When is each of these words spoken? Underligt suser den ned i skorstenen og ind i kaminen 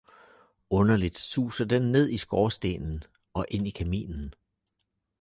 Underligt 0.69 1.17
suser 1.19 1.65
den 1.65 1.91
ned 1.91 2.09
i 2.09 2.17
skorstenen 2.17 3.03
og 3.33 3.45
ind 3.51 3.67
i 3.67 3.69
kaminen 3.69 4.33